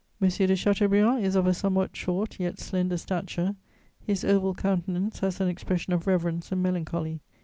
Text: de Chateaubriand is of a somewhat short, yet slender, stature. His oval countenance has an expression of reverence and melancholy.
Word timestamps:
de 0.19 0.55
Chateaubriand 0.55 1.23
is 1.23 1.35
of 1.35 1.45
a 1.45 1.53
somewhat 1.53 1.95
short, 1.95 2.39
yet 2.39 2.57
slender, 2.59 2.97
stature. 2.97 3.55
His 3.99 4.25
oval 4.25 4.55
countenance 4.55 5.19
has 5.19 5.39
an 5.39 5.47
expression 5.47 5.93
of 5.93 6.07
reverence 6.07 6.51
and 6.51 6.63
melancholy. 6.63 7.21